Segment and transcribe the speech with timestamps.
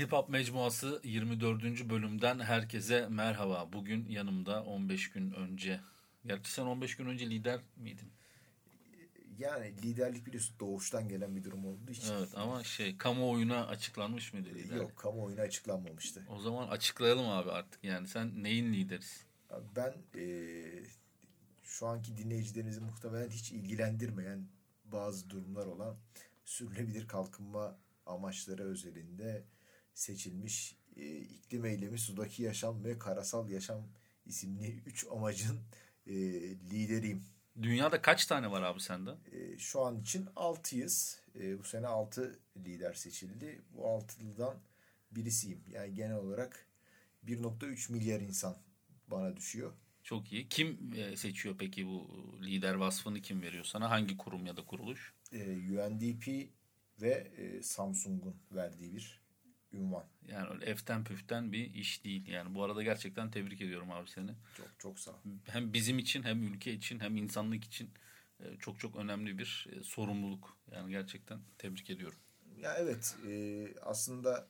[0.00, 1.88] Hip Hop Mecmuası 24.
[1.90, 3.72] bölümden herkese merhaba.
[3.72, 5.80] Bugün yanımda 15 gün önce,
[6.26, 8.12] gerçi sen 15 gün önce lider miydin?
[9.38, 12.14] Yani liderlik biliyorsun doğuştan gelen bir durum olduğu için.
[12.14, 14.76] Evet ama şey kamuoyuna açıklanmış mıydı lider?
[14.76, 16.26] Yok kamuoyuna açıklanmamıştı.
[16.28, 19.26] O zaman açıklayalım abi artık yani sen neyin lideriz?
[19.76, 20.24] Ben e,
[21.62, 24.48] şu anki dinleyicilerinizi muhtemelen hiç ilgilendirmeyen
[24.84, 25.96] bazı durumlar olan
[26.44, 29.44] sürülebilir kalkınma amaçları özelinde
[29.94, 33.88] seçilmiş e, iklim eylemi, sudaki yaşam ve karasal yaşam
[34.26, 35.58] isimli üç amacın
[36.06, 36.14] e,
[36.70, 37.24] lideriyim.
[37.62, 39.10] Dünyada kaç tane var abi sende?
[39.32, 41.20] E, şu an için 6'yız.
[41.40, 43.62] E, bu sene 6 lider seçildi.
[43.70, 44.56] Bu 6'lıdan
[45.10, 45.64] birisiyim.
[45.68, 46.66] Yani genel olarak
[47.26, 48.56] 1.3 milyar insan
[49.08, 49.72] bana düşüyor.
[50.02, 50.48] Çok iyi.
[50.48, 52.08] Kim e, seçiyor peki bu
[52.42, 53.90] lider vasfını kim veriyor sana?
[53.90, 55.14] Hangi kurum ya da kuruluş?
[55.32, 56.50] E, UNDP
[57.00, 59.20] ve e, Samsung'un verdiği bir
[59.72, 60.04] ünvan.
[60.28, 62.26] Yani öyle eften püften bir iş değil.
[62.26, 64.30] Yani bu arada gerçekten tebrik ediyorum abi seni.
[64.56, 65.16] Çok çok sağ ol.
[65.46, 67.90] Hem bizim için hem ülke için hem insanlık için
[68.40, 70.56] e, çok çok önemli bir e, sorumluluk.
[70.72, 72.18] Yani gerçekten tebrik ediyorum.
[72.60, 74.48] Ya evet e, aslında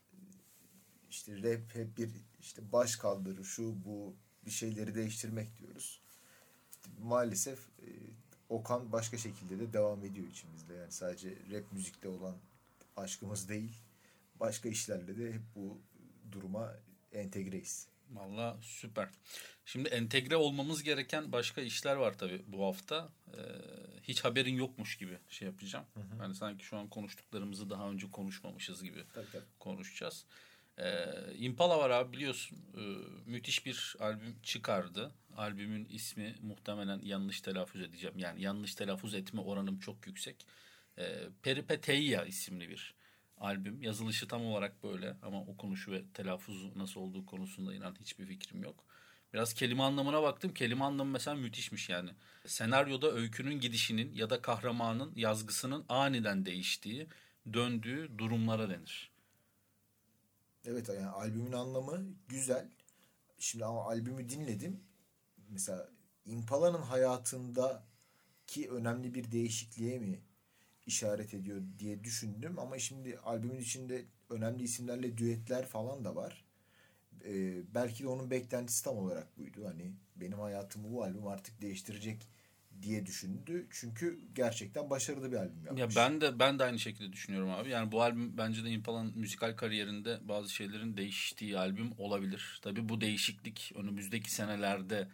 [1.11, 6.01] işte rap hep bir işte baş kaldırı şu bu bir şeyleri değiştirmek diyoruz.
[6.99, 7.89] Maalesef e,
[8.49, 10.75] Okan başka şekilde de devam ediyor içimizde.
[10.75, 12.37] Yani sadece rap müzikte olan
[12.97, 13.73] aşkımız değil
[14.41, 15.83] başka işlerle de hep bu
[16.33, 16.75] duruma
[17.13, 17.89] entegreyiz.
[18.11, 19.09] Valla süper.
[19.65, 23.09] Şimdi entegre olmamız gereken başka işler var tabii bu hafta.
[23.29, 23.39] Ee,
[24.03, 25.85] hiç haberin yokmuş gibi şey yapacağım.
[25.95, 26.23] Hı hı.
[26.23, 29.45] Yani sanki şu an konuştuklarımızı daha önce konuşmamışız gibi tabii, tabii.
[29.59, 30.25] konuşacağız.
[30.79, 31.05] Ee,
[31.39, 32.59] Impala var abi biliyorsun.
[32.77, 32.81] Ee,
[33.31, 35.13] müthiş bir albüm çıkardı.
[35.37, 38.19] Albümün ismi muhtemelen yanlış telaffuz edeceğim.
[38.19, 40.47] Yani yanlış telaffuz etme oranım çok yüksek.
[40.99, 42.95] Ee, Peripeteia isimli bir
[43.41, 43.83] albüm.
[43.83, 48.85] Yazılışı tam olarak böyle ama okunuşu ve telaffuzu nasıl olduğu konusunda inan hiçbir fikrim yok.
[49.35, 50.55] Biraz kelime anlamına baktım.
[50.55, 52.11] Kelime anlamı mesela müthişmiş yani.
[52.47, 57.09] Senaryoda öykünün gidişinin ya da kahramanın yazgısının aniden değiştiği,
[57.53, 59.11] döndüğü durumlara denir.
[60.65, 62.71] Evet yani albümün anlamı güzel.
[63.39, 64.81] Şimdi ama albümü dinledim.
[65.49, 65.89] Mesela
[66.25, 70.23] Impala'nın hayatındaki önemli bir değişikliğe mi
[70.91, 72.59] işaret ediyor diye düşündüm.
[72.59, 76.45] Ama şimdi albümün içinde önemli isimlerle düetler falan da var.
[77.25, 79.67] Ee, belki de onun beklentisi tam olarak buydu.
[79.67, 82.29] Hani benim hayatımı bu albüm artık değiştirecek
[82.83, 83.67] diye düşündü.
[83.71, 85.97] Çünkü gerçekten başarılı bir albüm yapmış.
[85.97, 87.71] Ya ben de ben de aynı şekilde düşünüyorum abi.
[87.71, 92.61] Yani bu albüm bence de Impala'nın müzikal kariyerinde bazı şeylerin değiştiği albüm olabilir.
[92.63, 95.09] Tabii bu değişiklik önümüzdeki senelerde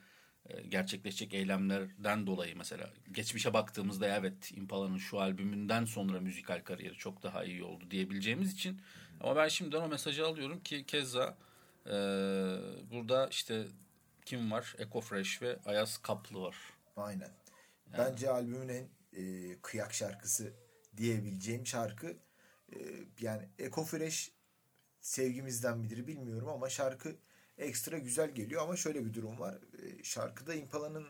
[0.68, 7.44] gerçekleşecek eylemlerden dolayı mesela geçmişe baktığımızda evet Impala'nın şu albümünden sonra müzikal kariyeri çok daha
[7.44, 8.80] iyi oldu diyebileceğimiz için
[9.20, 11.36] ama ben şimdiden o mesajı alıyorum ki keza
[11.86, 11.92] e,
[12.90, 13.66] burada işte
[14.24, 14.74] kim var?
[14.78, 16.56] Eco Fresh ve Ayaz Kaplı var.
[16.96, 17.30] Aynen.
[17.92, 17.98] Yani.
[17.98, 20.52] Bence albümün en e, kıyak şarkısı
[20.96, 22.16] diyebileceğim şarkı
[22.72, 22.78] e,
[23.20, 24.32] yani Eco Fresh
[25.00, 27.16] sevgimizden midir bilmiyorum ama şarkı
[27.58, 29.58] ekstra güzel geliyor ama şöyle bir durum var.
[29.82, 31.06] E, şarkıda Impala'nın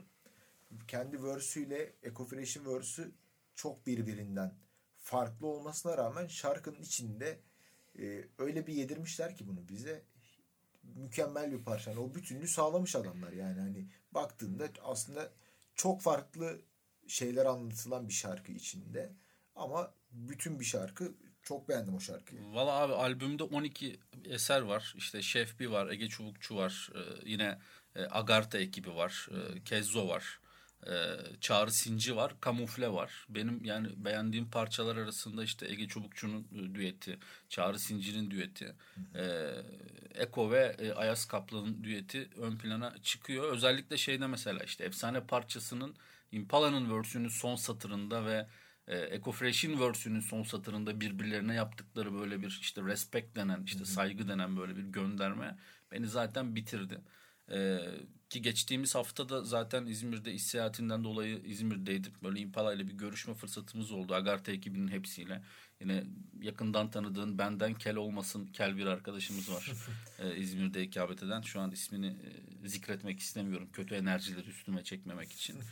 [0.89, 3.13] kendi verse'üyle Eco Fresh'in verse'ü
[3.55, 4.55] çok birbirinden
[4.97, 7.41] farklı olmasına rağmen şarkının içinde
[7.99, 10.03] e, öyle bir yedirmişler ki bunu bize
[10.83, 11.91] mükemmel bir parça.
[11.91, 15.33] Yani o bütünlüğü sağlamış adamlar yani hani baktığında aslında
[15.75, 16.63] çok farklı
[17.07, 19.13] şeyler anlatılan bir şarkı içinde
[19.55, 21.15] ama bütün bir şarkı
[21.47, 22.41] çok beğendim o şarkıyı.
[22.53, 24.95] Valla abi albümde 12 eser var.
[24.97, 26.91] İşte Şef Bir var, Ege Çubukçu var.
[26.95, 27.59] Ee, yine
[27.97, 29.29] e, Agartha ekibi var.
[29.31, 30.41] E, Kezzo var.
[30.87, 30.93] E,
[31.41, 32.35] Çağrı Sinci var.
[32.41, 33.27] Kamufle var.
[33.29, 37.19] Benim yani beğendiğim parçalar arasında işte Ege Çubukçu'nun e, düeti.
[37.49, 38.75] Çağrı Sinci'nin düeti.
[39.15, 39.51] E,
[40.15, 43.53] Eko ve e, Ayas Kaplan'ın düeti ön plana çıkıyor.
[43.53, 45.97] Özellikle şeyde mesela işte efsane parçasının
[46.33, 48.47] Impala'nın versiyonu son satırında ve
[48.89, 54.29] e, Eco Fresh'in versiyonun son satırında birbirlerine yaptıkları böyle bir işte respect denen işte saygı
[54.29, 55.59] denen böyle bir gönderme
[55.93, 57.01] beni zaten bitirdi.
[57.51, 57.79] E,
[58.31, 62.23] ki geçtiğimiz hafta da zaten İzmir'de iş seyahatinden dolayı İzmir'deydik.
[62.23, 64.15] Böyle Impala ile bir görüşme fırsatımız oldu.
[64.15, 65.43] Agartha ekibinin hepsiyle.
[65.81, 66.05] Yine
[66.41, 69.73] yakından tanıdığın benden kel olmasın kel bir arkadaşımız var.
[70.19, 71.41] ee, İzmir'de ikamet eden.
[71.41, 72.07] Şu an ismini
[72.65, 73.69] e, zikretmek istemiyorum.
[73.73, 75.59] Kötü enerjileri üstüme çekmemek için.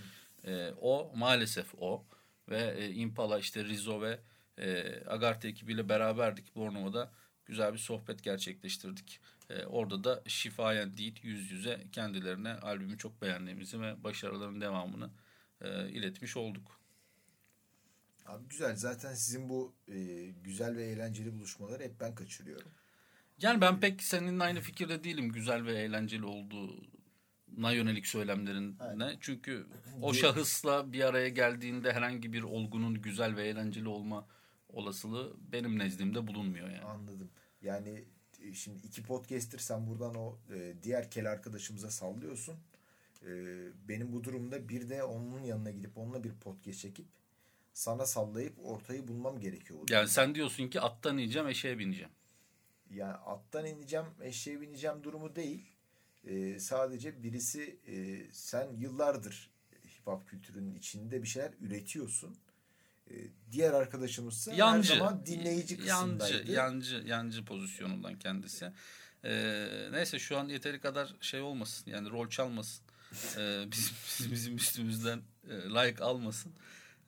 [0.47, 2.05] Ee, o maalesef o
[2.49, 4.21] ve e, Impala işte Rizzo ve
[4.59, 7.11] e, Agarte ekibiyle beraberdik Bornova'da
[7.47, 9.21] güzel bir sohbet gerçekleştirdik.
[9.51, 15.11] E, orada da şifayen değil yüz yüze kendilerine albümü çok beğendiğimizi ve başarıların devamını
[15.61, 16.81] e, iletmiş olduk.
[18.27, 22.71] Abi güzel zaten sizin bu e, güzel ve eğlenceli buluşmaları hep ben kaçırıyorum.
[23.39, 26.25] Yani ben pek senin aynı fikirde değilim güzel ve eğlenceli
[27.55, 28.73] olduğuna yönelik söylemlerine.
[28.81, 29.19] Evet.
[29.21, 29.67] Çünkü
[30.03, 34.27] o şahısla bir araya geldiğinde herhangi bir olgunun güzel ve eğlenceli olma
[34.69, 36.85] olasılığı benim nezdimde bulunmuyor yani.
[36.85, 37.31] Anladım.
[37.63, 38.05] Yani
[38.43, 42.55] e, şimdi iki podcaster sen buradan o e, diğer kel arkadaşımıza sallıyorsun.
[43.23, 43.31] E,
[43.89, 47.07] benim bu durumda bir de onun yanına gidip onunla bir podcast çekip
[47.73, 49.81] sana sallayıp ortayı bulmam gerekiyor.
[49.91, 52.13] Yani sen diyorsun ki attan ineceğim eşeğe bineceğim.
[52.91, 55.74] Yani attan ineceğim eşeğe bineceğim durumu değil.
[56.27, 59.51] Ee, sadece birisi e, sen yıllardır
[59.87, 62.37] hip hop kültürünün içinde bir şeyler üretiyorsun.
[63.11, 63.15] Ee,
[63.53, 66.37] diğer arkadaşımız yancı, her zaman dinleyici kısımdaydı.
[66.37, 68.73] Yancı, yancı, yancı pozisyonundan kendisi.
[69.25, 72.85] Ee, neyse şu an yeteri kadar şey olmasın yani rol çalmasın.
[73.37, 76.53] Ee, bizim, bizim üstümüzden e, like almasın.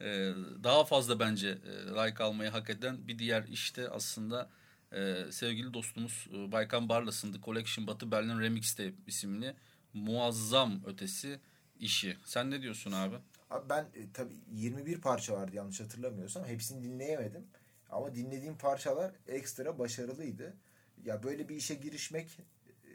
[0.01, 0.33] Ee,
[0.65, 4.51] daha fazla bence e, like almayı hak eden bir diğer işte aslında
[4.97, 9.55] e, sevgili dostumuz e, Baykan Barlas'ın The Collection Batı Berlin Remix'te isimli
[9.95, 11.41] muazzam ötesi
[11.81, 12.17] işi.
[12.25, 13.17] Sen ne diyorsun abi?
[13.51, 16.45] Abi ben e, tabii 21 parça vardı yanlış hatırlamıyorsam.
[16.45, 17.47] Hepsini dinleyemedim.
[17.91, 20.57] Ama dinlediğim parçalar ekstra başarılıydı.
[21.05, 22.39] Ya böyle bir işe girişmek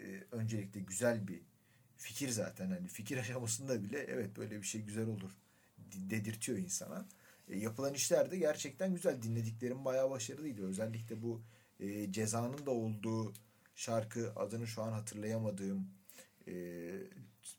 [0.03, 1.41] e, öncelikle güzel bir
[1.97, 2.69] fikir zaten.
[2.69, 5.31] Hani fikir aşamasında bile evet böyle bir şey güzel olur
[5.93, 7.05] dedirtiyor insana.
[7.49, 9.21] E, yapılan işler de gerçekten güzel.
[9.21, 10.67] Dinlediklerim bayağı başarılıydı.
[10.67, 11.41] Özellikle bu
[11.81, 13.33] e, cezanın da olduğu
[13.75, 15.89] şarkı adını şu an hatırlayamadığım
[16.47, 16.53] e,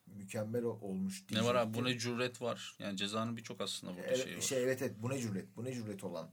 [0.07, 1.25] mükemmel olmuş.
[1.31, 2.77] Ne var abi bu ne cüret var.
[2.79, 4.41] Yani cezanın birçok aslında burada evet, şey var.
[4.41, 5.57] Şey, evet evet bu ne cüret.
[5.57, 6.31] Bu ne cüret olan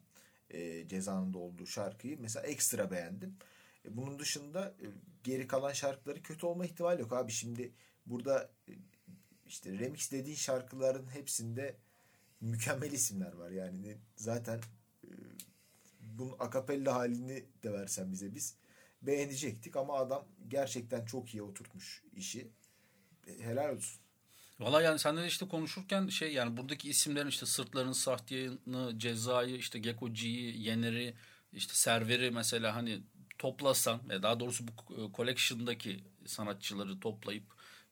[0.50, 3.38] e, cezanın da olduğu şarkıyı mesela ekstra beğendim.
[3.86, 4.86] E, bunun dışında e,
[5.24, 7.32] geri kalan şarkıları kötü olma ihtimali yok abi.
[7.32, 7.74] Şimdi
[8.06, 8.74] burada e,
[9.48, 11.76] işte remix dediğin şarkıların hepsinde
[12.42, 13.52] mükemmel isimler var.
[13.52, 14.62] Yani zaten
[16.20, 18.56] bunun akapella halini de versen bize biz
[19.02, 22.52] beğenecektik ama adam gerçekten çok iyi oturtmuş işi.
[23.28, 24.02] E, helal olsun.
[24.60, 30.14] Valla yani senden işte konuşurken şey yani buradaki isimlerin işte Sırtların Sahtiya'nı, Ceza'yı, işte Gecko
[30.14, 31.14] G'yi, Yener'i,
[31.54, 33.02] işte Server'i mesela hani
[33.38, 37.44] toplasan ve daha doğrusu bu e, collection'daki sanatçıları toplayıp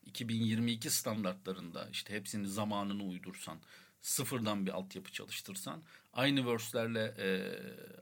[0.06, 3.58] 2022 standartlarında işte hepsinin zamanını uydursan
[4.00, 7.26] sıfırdan bir altyapı çalıştırsan aynı verse'lerle e,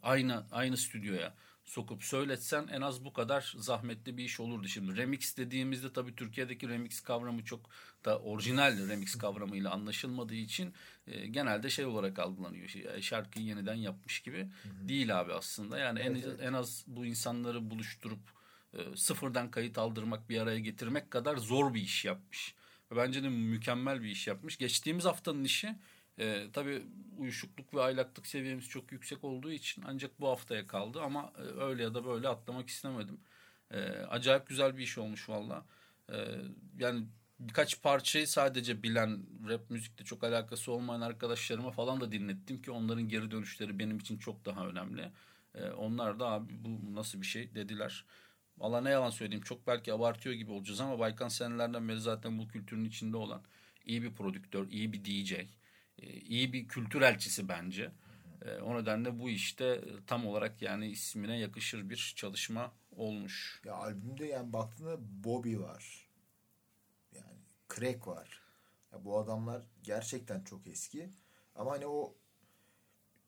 [0.02, 1.34] aynı aynı stüdyoya
[1.66, 4.69] sokup söyletsen en az bu kadar zahmetli bir iş olurdu.
[4.69, 7.70] Şimdi remix dediğimizde tabii Türkiye'deki remix kavramı çok
[8.04, 10.75] da orijinal remix kavramıyla anlaşılmadığı için
[11.06, 12.69] e, genelde şey olarak algılanıyor.
[12.69, 14.88] Şey, şarkıyı yeniden yapmış gibi hı hı.
[14.88, 15.78] değil abi aslında.
[15.78, 16.40] Yani evet, en, evet.
[16.43, 18.20] en az bu insanları buluşturup
[18.75, 22.54] e, sıfırdan kayıt aldırmak bir araya getirmek kadar zor bir iş yapmış.
[22.90, 24.58] Bence de mükemmel bir iş yapmış.
[24.58, 25.76] Geçtiğimiz haftanın işi
[26.18, 26.82] e, tabii
[27.18, 31.82] uyuşukluk ve aylaklık seviyemiz çok yüksek olduğu için ancak bu haftaya kaldı ama e, öyle
[31.82, 33.20] ya da böyle atlamak istemedim.
[33.70, 35.66] E, acayip güzel bir iş olmuş valla.
[36.12, 36.16] E,
[36.78, 37.06] yani
[37.40, 43.08] birkaç parçayı sadece bilen rap müzikte çok alakası olmayan arkadaşlarıma falan da dinlettim ki onların
[43.08, 45.10] geri dönüşleri benim için çok daha önemli.
[45.54, 48.04] E, onlar da abi bu nasıl bir şey dediler.
[48.58, 52.49] Valla ne yalan söyleyeyim çok belki abartıyor gibi olacağız ama Baykan senelerden beri zaten bu
[52.49, 53.43] kültürün içinde olan
[53.85, 55.47] iyi bir prodüktör, iyi bir DJ, e,
[56.20, 57.93] iyi bir kültür elçisi bence.
[58.43, 63.61] E, o nedenle bu işte e, tam olarak yani ismine yakışır bir çalışma olmuş.
[63.64, 66.08] Ya albümde yani baktığında Bobby var.
[67.15, 67.39] Yani
[67.75, 68.43] Crack var.
[68.93, 71.10] Ya bu adamlar gerçekten çok eski.
[71.55, 72.15] Ama hani o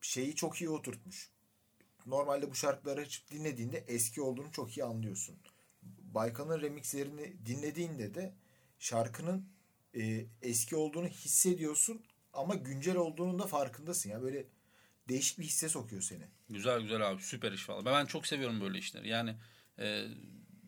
[0.01, 1.31] şeyi çok iyi oturtmuş
[2.09, 5.37] normalde bu şarkıları açıp dinlediğinde eski olduğunu çok iyi anlıyorsun.
[6.15, 8.35] Baykan'ın remixlerini dinlediğinde de
[8.79, 9.49] şarkının
[9.95, 14.11] e, eski olduğunu hissediyorsun ama güncel olduğunun da farkındasın.
[14.11, 14.47] Yani böyle
[15.09, 16.25] değişik bir hisse sokuyor seni.
[16.49, 17.85] Güzel güzel abi süper iş valla.
[17.85, 19.09] Ben çok seviyorum böyle işleri.
[19.09, 19.37] Yani
[19.79, 20.05] e,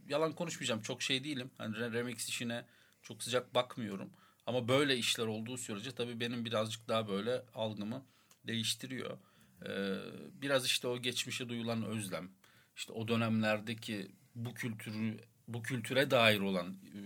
[0.08, 1.50] yalan konuşmayacağım çok şey değilim.
[1.58, 2.64] Hani remix işine
[3.02, 4.10] çok sıcak bakmıyorum.
[4.46, 8.06] Ama böyle işler olduğu sürece tabii benim birazcık daha böyle algımı
[8.46, 9.18] değiştiriyor.
[9.66, 9.96] Ee,
[10.42, 12.30] biraz işte o geçmişe duyulan özlem,
[12.76, 16.98] işte o dönemlerdeki bu kültürü, bu kültüre dair olan e,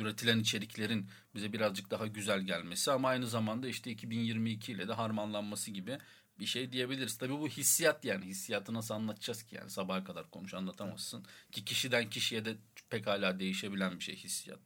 [0.00, 5.70] üretilen içeriklerin bize birazcık daha güzel gelmesi ama aynı zamanda işte 2022 ile de harmanlanması
[5.70, 5.98] gibi
[6.38, 7.18] bir şey diyebiliriz.
[7.18, 12.10] Tabii bu hissiyat yani hissiyatı nasıl anlatacağız ki yani sabaha kadar konuş anlatamazsın ki kişiden
[12.10, 12.56] kişiye de
[12.90, 14.60] pekala değişebilen bir şey hissiyat.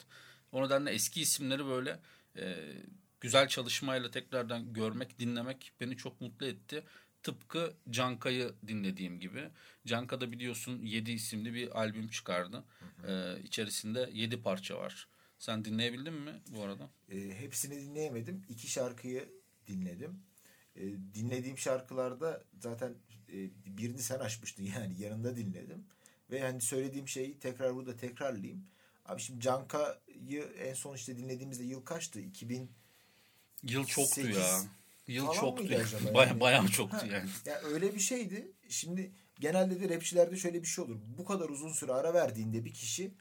[0.52, 2.00] O nedenle eski isimleri böyle
[2.36, 2.72] e,
[3.20, 6.84] güzel çalışmayla tekrardan görmek, dinlemek beni çok mutlu etti.
[7.22, 9.48] Tıpkı Canka'yı dinlediğim gibi.
[9.86, 12.64] Canka'da biliyorsun 7 isimli bir albüm çıkardı.
[12.78, 13.36] Hı hı.
[13.38, 15.08] Ee, içerisinde 7 parça var.
[15.38, 16.90] Sen dinleyebildin mi bu arada?
[17.10, 18.42] E, hepsini dinleyemedim.
[18.48, 19.28] İki şarkıyı
[19.66, 20.22] dinledim.
[20.76, 20.82] E,
[21.14, 22.94] dinlediğim şarkılarda zaten
[23.28, 25.84] e, birini sen açmıştın yani yanında dinledim.
[26.30, 28.66] Ve hani söylediğim şeyi tekrar burada tekrarlayayım.
[29.06, 32.20] Abi şimdi Canka'yı en son işte dinlediğimizde yıl kaçtı?
[32.20, 32.70] 2000
[33.62, 34.62] Yıl çoktu ya.
[35.06, 35.64] Yıl falan çoktu.
[35.64, 36.40] mıydı acaba Baya, yani?
[36.40, 37.30] bayağı çoktu yani.
[37.46, 38.52] Ya öyle bir şeydi.
[38.68, 40.96] Şimdi genelde de rapçilerde şöyle bir şey olur.
[41.18, 43.14] Bu kadar uzun süre ara verdiğinde bir kişi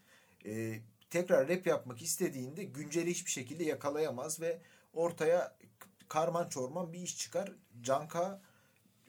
[0.45, 4.61] e, tekrar rap yapmak istediğinde günceli hiçbir şekilde yakalayamaz ve
[4.93, 5.57] ortaya
[6.07, 7.51] karman çorman bir iş çıkar.
[7.81, 8.41] Canka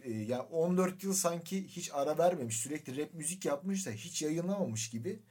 [0.02, 2.56] e, yani 14 yıl sanki hiç ara vermemiş.
[2.56, 5.22] Sürekli rap müzik yapmış da hiç yayınlamamış gibi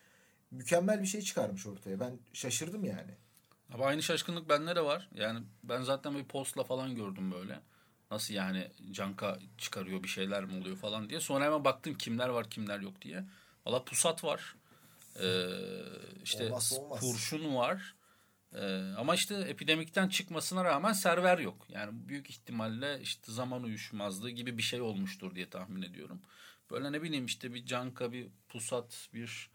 [0.52, 2.00] mükemmel bir şey çıkarmış ortaya.
[2.00, 3.12] Ben şaşırdım yani.
[3.74, 5.10] Ama aynı şaşkınlık bende de var.
[5.16, 7.60] Yani ben zaten bir postla falan gördüm böyle.
[8.12, 11.20] Nasıl yani Canka çıkarıyor bir şeyler mi oluyor falan diye.
[11.20, 13.26] Sonra hemen baktım kimler var kimler yok diye.
[13.66, 14.56] Valla Pusat var.
[15.20, 15.46] Ee,
[16.24, 17.00] işte Olmazsa olmaz.
[17.00, 17.96] Kurşun var.
[18.56, 21.66] Ee, ama işte epidemikten çıkmasına rağmen server yok.
[21.70, 26.22] Yani büyük ihtimalle işte zaman uyuşmazlığı gibi bir şey olmuştur diye tahmin ediyorum.
[26.72, 29.50] Böyle ne bileyim işte bir Canka, bir Pusat, bir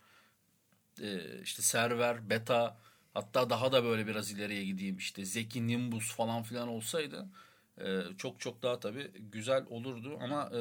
[1.02, 2.76] e, işte server, beta
[3.16, 7.28] hatta daha da böyle biraz ileriye gideyim işte Zeki Nimbus falan filan olsaydı
[7.80, 10.60] e, çok çok daha tabii güzel olurdu ama e,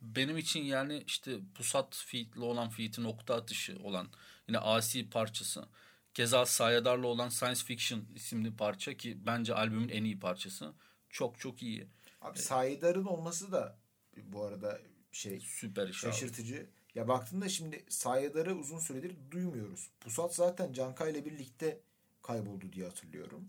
[0.00, 4.08] benim için yani işte Pusat feat'li olan feat'i nokta atışı olan
[4.48, 5.68] yine AC parçası
[6.14, 10.72] keza Sayadar'la olan Science Fiction isimli parça ki bence albümün en iyi parçası
[11.10, 11.88] çok çok iyi
[12.20, 13.78] Abi Sayidar'ın olması da
[14.16, 14.80] bu arada
[15.12, 16.12] şey süper iş abi.
[16.12, 16.66] şaşırtıcı.
[16.94, 19.90] Ya baktığında şimdi Sayedar'ı uzun süredir duymuyoruz.
[20.00, 21.80] Pusat zaten Canka ile birlikte
[22.26, 23.48] kayboldu diye hatırlıyorum.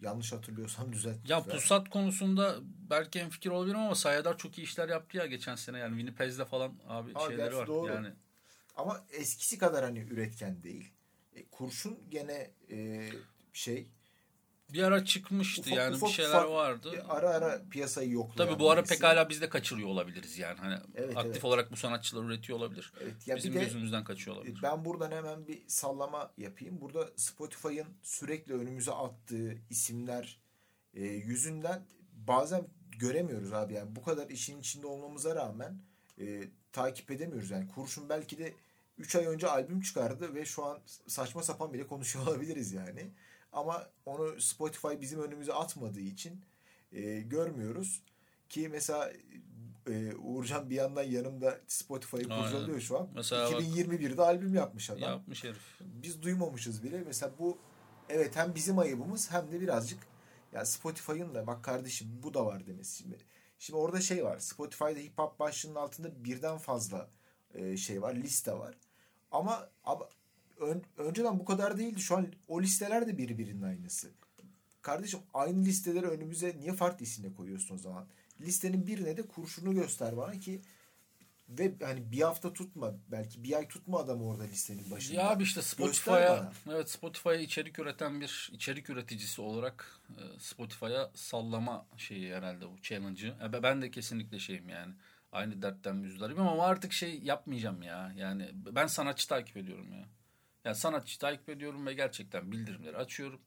[0.00, 1.28] Yanlış hatırlıyorsam düzelt.
[1.28, 1.42] Ya.
[1.44, 2.58] Pusat konusunda
[2.90, 6.44] belki en fikir olabilirim ama Sayadar çok iyi işler yaptı ya geçen sene yani Winnipeg'de
[6.44, 7.92] falan abi Ha, şeyleri var doğru.
[7.92, 8.08] yani.
[8.76, 10.92] Ama eskisi kadar hani üretken değil.
[11.34, 13.08] E, kurşun gene e,
[13.52, 13.88] şey
[14.72, 16.92] Bir ara çıkmıştı ufak yani ufak bir şeyler ufak vardı.
[16.96, 18.48] e, ara ara piyasayı yoklayan.
[18.48, 20.58] Tabii bu ara pekala biz de kaçırıyor olabiliriz yani.
[20.60, 21.44] Hani Evet, aktif evet.
[21.44, 22.92] olarak bu sanatçılar üretiyor olabilir.
[23.02, 24.58] Evet, ya Bizim bir de gözümüzden kaçıyor olabilir.
[24.62, 26.80] Ben buradan hemen bir sallama yapayım.
[26.80, 30.38] Burada Spotify'ın sürekli önümüze attığı isimler
[30.94, 31.82] e, yüzünden
[32.12, 32.64] bazen
[32.98, 33.74] göremiyoruz abi.
[33.74, 35.78] Yani bu kadar işin içinde olmamıza rağmen
[36.20, 37.50] e, takip edemiyoruz.
[37.50, 38.54] Yani Kurşun belki de
[38.98, 43.10] 3 ay önce albüm çıkardı ve şu an saçma sapan bile konuşuyor olabiliriz yani.
[43.52, 46.40] Ama onu Spotify bizim önümüze atmadığı için
[46.92, 48.02] e, görmüyoruz.
[48.48, 49.12] Ki mesela
[49.90, 53.08] e, Uğurcan bir yandan yanımda Spotify'ı kurcalıyor şu an.
[53.14, 55.00] Mesela bak- 2021'de albüm yapmış adam.
[55.00, 55.80] Yapmış herif.
[55.80, 57.00] Biz duymamışız bile.
[57.06, 57.58] Mesela bu
[58.08, 59.98] evet hem bizim ayıbımız hem de birazcık
[60.52, 62.98] ya Spotify'ın da bak kardeşim bu da var demesi.
[62.98, 63.18] Şimdi,
[63.58, 64.38] şimdi orada şey var.
[64.38, 67.10] Spotify'da hip hop başlığının altında birden fazla
[67.54, 68.14] e, şey var.
[68.14, 68.74] Liste var.
[69.30, 70.04] Ama abi,
[70.60, 72.00] ön- önceden bu kadar değildi.
[72.00, 74.10] Şu an o listeler de birbirinin aynısı.
[74.82, 78.06] Kardeşim aynı listeleri önümüze niye farklı isimle koyuyorsun o zaman?
[78.40, 80.62] Listenin birine de kurşunu göster bana ki
[81.48, 85.16] ve hani bir hafta tutma belki bir ay tutma adamı orada listenin başında.
[85.20, 91.86] Ya abi işte Spotify'a evet Spotify'a içerik üreten bir içerik üreticisi olarak e, Spotify'a sallama
[91.96, 93.36] şeyi herhalde bu challenge'ı.
[93.44, 94.94] E, be- Ben de kesinlikle şeyim yani.
[95.32, 98.12] Aynı dertten müzdaribim ama artık şey yapmayacağım ya.
[98.16, 100.08] Yani ben sanatçı takip ediyorum ya.
[100.64, 103.40] Yani sanatçı takip ediyorum ve gerçekten bildirimleri açıyorum.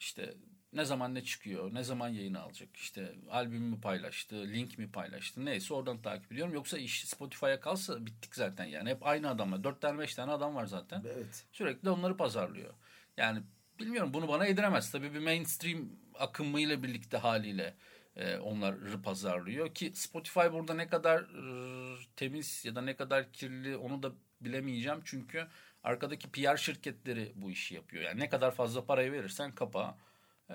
[0.00, 0.34] İşte
[0.72, 5.44] ne zaman ne çıkıyor, ne zaman yayın alacak, işte albüm mü paylaştı, link mi paylaştı,
[5.44, 6.54] neyse oradan takip ediyorum.
[6.54, 8.90] Yoksa iş Spotify'a kalsa bittik zaten yani.
[8.90, 9.64] Hep aynı adamlar.
[9.64, 11.02] Dört tane beş tane adam var zaten.
[11.14, 11.46] Evet.
[11.52, 12.74] Sürekli onları pazarlıyor.
[13.16, 13.42] Yani
[13.78, 14.90] bilmiyorum bunu bana yediremez.
[14.90, 17.74] Tabii bir mainstream akımıyla birlikte haliyle
[18.16, 19.74] e, onları pazarlıyor.
[19.74, 25.00] Ki Spotify burada ne kadar e, temiz ya da ne kadar kirli onu da bilemeyeceğim.
[25.04, 25.46] Çünkü
[25.84, 28.02] arkadaki PR şirketleri bu işi yapıyor.
[28.02, 29.96] Yani ne kadar fazla parayı verirsen kapağa.
[30.50, 30.54] e,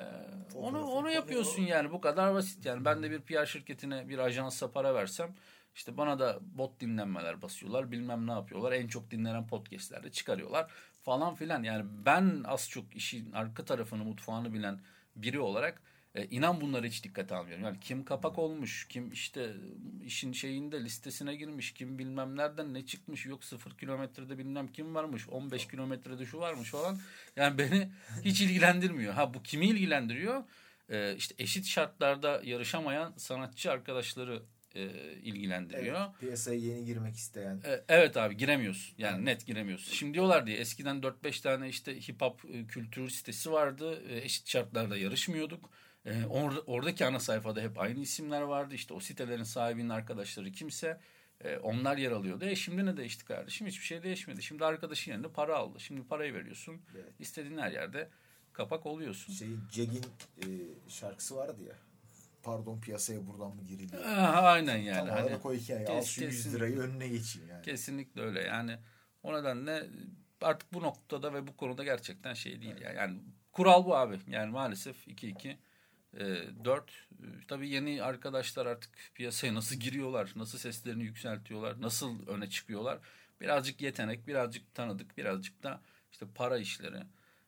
[0.56, 2.66] onu onu yapıyorsun yani bu kadar basit.
[2.66, 5.36] Yani ben de bir PR şirketine bir ajansa para versem
[5.76, 8.72] işte bana da bot dinlenmeler basıyorlar bilmem ne yapıyorlar.
[8.72, 10.72] En çok dinlenen podcastlerde çıkarıyorlar
[11.04, 11.64] falan filan.
[11.64, 14.80] Yani ben az çok işin arka tarafını mutfağını bilen
[15.16, 15.82] biri olarak
[16.18, 17.64] e, inan bunları hiç dikkate almıyorum.
[17.64, 19.54] Yani kim kapak olmuş, kim işte
[20.06, 25.30] işin şeyinde listesine girmiş, kim bilmem nereden ne çıkmış, yok sıfır kilometrede bilmem kim varmış,
[25.30, 27.00] 15 kilometrede şu varmış falan.
[27.36, 27.90] Yani beni
[28.26, 29.14] hiç ilgilendirmiyor.
[29.14, 30.44] Ha bu kimi ilgilendiriyor?
[30.90, 34.44] E, işte eşit şartlarda yarışamayan sanatçı arkadaşları
[34.76, 34.86] e,
[35.24, 36.02] ilgilendiriyor.
[36.02, 37.62] Evet, piyasaya yeni girmek isteyen.
[37.66, 38.96] E, Evet abi giremiyorsun.
[38.98, 39.94] Yani net giremiyorsun.
[39.94, 44.04] Şimdi diyorlar diye eskiden 4-5 tane işte hip hop e, kültür sitesi vardı.
[44.10, 45.70] E, Eşit şartlarda yarışmıyorduk.
[46.08, 48.76] E, or- oradaki ana sayfada hep aynı isimler vardı.
[48.76, 51.00] İşte o sitelerin sahibinin arkadaşları kimse
[51.44, 52.46] e, onlar yer alıyordu.
[52.46, 53.68] E şimdi ne değişti kardeşim?
[53.68, 54.44] Hiçbir şey değişmedi.
[54.44, 55.80] Şimdi arkadaşın yerine para aldı.
[55.80, 56.82] Şimdi parayı veriyorsun.
[56.96, 57.14] Evet.
[57.20, 58.10] İstediğin her yerde
[58.54, 59.34] kapak oluyorsun.
[59.34, 60.06] Şeyin Cegin
[60.42, 60.46] e,
[60.90, 61.76] şarkısı vardı ya.
[62.44, 63.98] Pardon piyasaya buradan mı girildi?
[64.06, 65.10] Ah, aynen yani.
[65.10, 65.88] Tam Hani, o hikaye.
[65.88, 67.62] Al şu 100 kesin- lirayı önüne geçeyim yani.
[67.66, 68.78] Kesinlikle öyle yani
[69.24, 69.84] O nedenle
[70.42, 72.76] artık bu noktada ve bu konuda gerçekten şey değil.
[72.82, 73.20] Yani, yani
[73.52, 74.20] kural bu abi.
[74.28, 75.58] Yani maalesef 2-2
[76.18, 76.92] e, 4.
[76.92, 76.96] E,
[77.48, 83.00] tabii yeni arkadaşlar artık piyasaya nasıl giriyorlar, nasıl seslerini yükseltiyorlar, nasıl öne çıkıyorlar.
[83.42, 85.82] Birazcık yetenek, birazcık tanıdık, birazcık da
[86.12, 87.04] işte para işleri.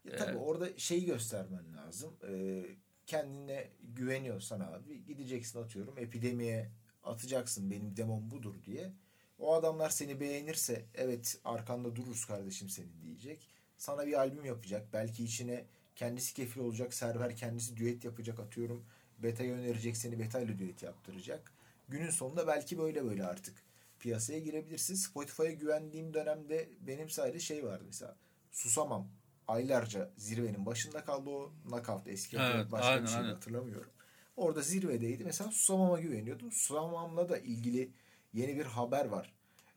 [0.05, 2.13] Ya tabii ee, orada şeyi göstermen lazım.
[2.27, 2.65] Ee,
[3.05, 6.71] kendine güveniyorsan abi gideceksin atıyorum epidemiye
[7.03, 8.93] atacaksın benim demom budur diye.
[9.39, 13.47] O adamlar seni beğenirse evet arkanda dururuz kardeşim senin diyecek.
[13.77, 14.93] Sana bir albüm yapacak.
[14.93, 15.65] Belki içine
[15.99, 16.93] kendisi kefil olacak.
[16.93, 18.85] Server kendisi düet yapacak atıyorum.
[19.23, 21.53] Beta'ya önerecek seni Beta ile düet yaptıracak.
[21.89, 23.63] Günün sonunda belki böyle böyle artık
[23.99, 24.95] piyasaya girebilirsin.
[24.95, 28.15] Spotify'a güvendiğim dönemde benim sayede şey vardı mesela.
[28.51, 29.07] Susamam
[29.47, 33.91] aylarca zirvenin başında kaldı o knockout eski evet, başka aynen, bir şey hatırlamıyorum.
[34.35, 35.23] Orada zirvedeydi.
[35.23, 36.51] Mesela Susamam'a güveniyordum.
[36.51, 37.91] Susamam'la da ilgili
[38.33, 39.33] yeni bir haber var.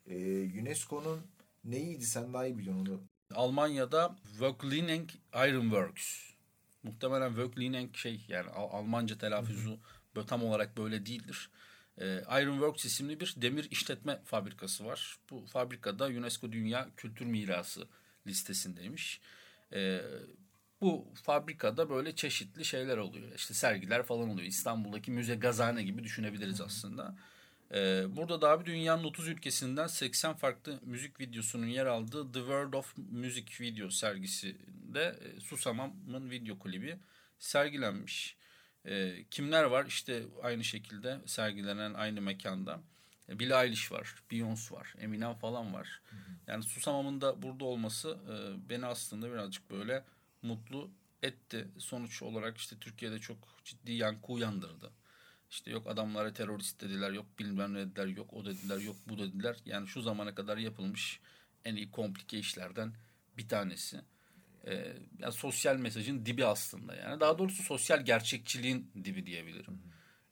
[0.06, 1.20] Ee, UNESCO'nun
[1.64, 3.00] neydi sen daha iyi biliyorsun onu.
[3.34, 6.32] Almanya'da Vöcklining Ironworks.
[6.82, 9.78] Muhtemelen Vöcklining şey yani Almanca telaffuzu
[10.26, 11.50] tam olarak böyle değildir.
[11.98, 15.16] Ee, Ironworks isimli bir demir işletme fabrikası var.
[15.30, 17.88] Bu fabrikada UNESCO Dünya Kültür Mirası
[18.26, 19.20] listesindeymiş.
[19.72, 20.00] Ee,
[20.80, 23.34] bu fabrikada böyle çeşitli şeyler oluyor.
[23.34, 24.48] İşte sergiler falan oluyor.
[24.48, 27.04] İstanbul'daki müze gazane gibi düşünebiliriz aslında.
[27.08, 27.31] Ee,
[28.16, 32.94] burada da abi dünyanın 30 ülkesinden 80 farklı müzik videosunun yer aldığı The World of
[32.96, 36.98] Music video sergisinde e, Susamam'ın video klibi
[37.38, 38.36] sergilenmiş.
[38.84, 39.86] E, kimler var?
[39.86, 42.80] İşte aynı şekilde sergilenen aynı mekanda.
[43.28, 46.02] E, Billie Eilish var, Beyoncé var, Eminem falan var.
[46.46, 50.04] Yani Susamam'ın da burada olması e, beni aslında birazcık böyle
[50.42, 50.90] mutlu
[51.22, 51.68] etti.
[51.78, 54.90] Sonuç olarak işte Türkiye'de çok ciddi yankı uyandırdı.
[55.52, 59.56] İşte yok adamlara terörist dediler, yok bilmem ne dediler, yok o dediler, yok bu dediler.
[59.64, 61.20] Yani şu zamana kadar yapılmış
[61.64, 62.92] en iyi komplike işlerden
[63.38, 64.00] bir tanesi.
[64.66, 67.20] Ee, yani sosyal mesajın dibi aslında yani.
[67.20, 69.82] Daha doğrusu sosyal gerçekçiliğin dibi diyebilirim.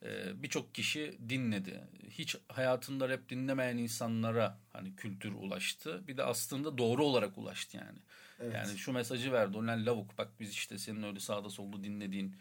[0.02, 1.88] Ee, Birçok kişi dinledi.
[2.08, 6.06] Hiç hayatında rap dinlemeyen insanlara hani kültür ulaştı.
[6.08, 7.98] Bir de aslında doğru olarak ulaştı yani.
[8.40, 8.54] Evet.
[8.54, 9.56] Yani şu mesajı verdi.
[9.56, 12.36] Olan lavuk bak biz işte senin öyle sağda solda dinlediğin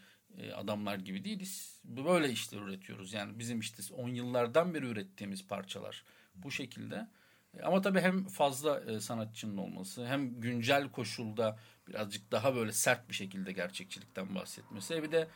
[0.54, 1.80] adamlar gibi değiliz.
[1.84, 3.12] Böyle işler üretiyoruz.
[3.12, 7.08] Yani bizim işte 10 yıllardan beri ürettiğimiz parçalar bu şekilde.
[7.58, 13.08] E, ama tabii hem fazla e, sanatçının olması hem güncel koşulda birazcık daha böyle sert
[13.08, 15.02] bir şekilde gerçekçilikten bahsetmesi.
[15.02, 15.28] Bir de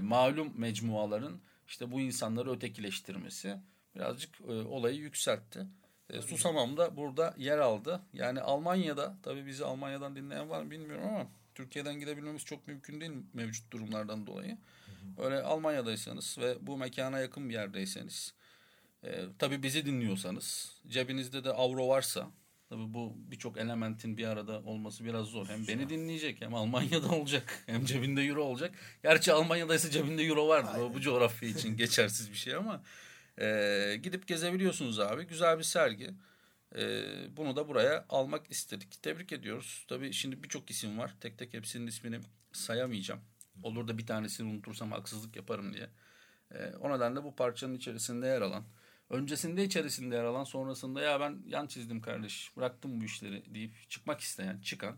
[0.00, 3.56] malum mecmuaların işte bu insanları ötekileştirmesi
[3.94, 5.66] birazcık olayı yükseltti.
[6.10, 8.02] E, Susamam da burada yer aldı.
[8.12, 13.12] Yani Almanya'da tabii bizi Almanya'dan dinleyen var mı bilmiyorum ama Türkiye'den gidebilmemiz çok mümkün değil
[13.34, 14.58] mevcut durumlardan dolayı.
[15.18, 18.34] Öyle Almanya'daysanız ve bu mekana yakın bir yerdeyseniz
[19.04, 22.30] e, tabii bizi dinliyorsanız cebinizde de avro varsa
[22.68, 25.48] tabii bu birçok elementin bir arada olması biraz zor.
[25.48, 28.74] Hem beni dinleyecek hem Almanya'da olacak hem cebinde euro olacak.
[29.02, 30.80] Gerçi Almanya'daysa cebinde euro vardır.
[30.80, 32.82] O bu coğrafya için geçersiz bir şey ama
[33.40, 35.26] e, gidip gezebiliyorsunuz abi.
[35.26, 36.10] Güzel bir sergi.
[36.76, 37.02] E,
[37.36, 39.02] bunu da buraya almak istedik.
[39.02, 39.84] Tebrik ediyoruz.
[39.88, 41.14] Tabii şimdi birçok isim var.
[41.20, 42.20] Tek tek hepsinin ismini
[42.52, 43.20] sayamayacağım.
[43.62, 45.90] Olur da bir tanesini unutursam haksızlık yaparım diye.
[46.54, 48.64] E, o nedenle bu parçanın içerisinde yer alan,
[49.10, 54.20] öncesinde içerisinde yer alan, sonrasında ya ben yan çizdim kardeş, bıraktım bu işleri deyip çıkmak
[54.20, 54.96] isteyen, çıkan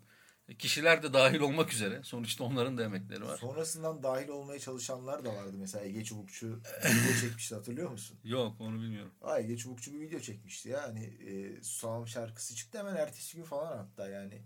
[0.59, 2.01] Kişiler de dahil olmak üzere.
[2.03, 3.39] Sonuçta onların da emekleri var.
[3.39, 5.57] Sonrasından dahil olmaya çalışanlar da vardı.
[5.59, 6.47] Mesela Ege Çubukçu
[6.85, 8.19] video çekmişti hatırlıyor musun?
[8.25, 9.13] Yok onu bilmiyorum.
[9.23, 10.83] Ay Ege Çubukçu bir video çekmişti ya.
[10.83, 14.43] Hani e, Susam şarkısı çıktı hemen ertesi gün falan hatta yani.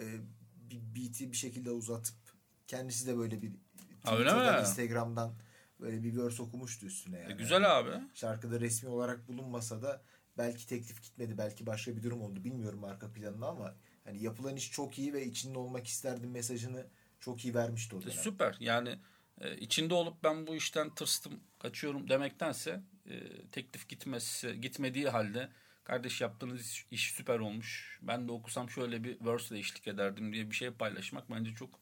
[0.00, 0.04] E,
[0.70, 2.16] bir beat'i bir şekilde uzatıp
[2.66, 3.52] kendisi de böyle bir
[4.04, 5.34] Twitter'dan, Instagram'dan
[5.80, 7.32] böyle bir verse okumuştu üstüne yani.
[7.32, 7.90] E, güzel abi.
[8.14, 10.02] Şarkıda resmi olarak bulunmasa da
[10.38, 11.38] belki teklif gitmedi.
[11.38, 12.44] Belki başka bir durum oldu.
[12.44, 13.74] Bilmiyorum arka planını ama
[14.08, 16.86] Hani yapılan iş çok iyi ve içinde olmak isterdim mesajını
[17.20, 18.16] çok iyi vermişti o dönem.
[18.16, 18.56] Süper.
[18.60, 18.98] Yani
[19.40, 25.48] e, içinde olup ben bu işten tırstım, kaçıyorum demektense e, teklif gitmesi gitmediği halde
[25.84, 27.98] kardeş yaptığınız iş, iş süper olmuş.
[28.02, 31.80] Ben de okusam şöyle bir verse ile eşlik ederdim diye bir şey paylaşmak bence çok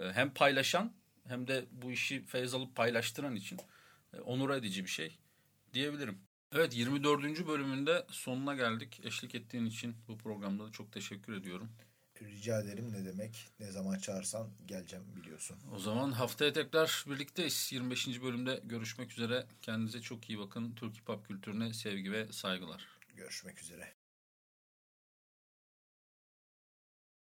[0.00, 0.92] e, hem paylaşan
[1.28, 3.58] hem de bu işi feyz alıp paylaştıran için
[4.12, 5.18] e, onur edici bir şey
[5.72, 6.18] diyebilirim.
[6.54, 7.46] Evet 24.
[7.46, 9.00] bölümünde sonuna geldik.
[9.04, 11.68] Eşlik ettiğin için bu programda da çok teşekkür ediyorum.
[12.22, 13.48] Rica ederim ne demek.
[13.60, 15.56] Ne zaman çağırsan geleceğim biliyorsun.
[15.74, 17.70] O zaman haftaya tekrar birlikteyiz.
[17.72, 18.22] 25.
[18.22, 19.46] bölümde görüşmek üzere.
[19.62, 20.74] Kendinize çok iyi bakın.
[20.74, 22.88] Türk hip hop kültürüne sevgi ve saygılar.
[23.16, 24.03] Görüşmek üzere.